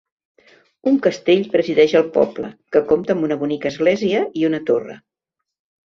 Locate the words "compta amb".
2.93-3.31